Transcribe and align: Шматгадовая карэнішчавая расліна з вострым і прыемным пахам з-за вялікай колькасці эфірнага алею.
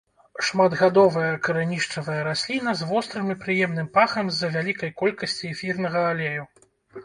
Шматгадовая 0.45 1.27
карэнішчавая 1.47 2.15
расліна 2.29 2.75
з 2.81 2.89
вострым 2.93 3.27
і 3.35 3.37
прыемным 3.45 3.93
пахам 4.01 4.25
з-за 4.35 4.53
вялікай 4.59 4.97
колькасці 4.99 5.49
эфірнага 5.55 6.01
алею. 6.13 6.53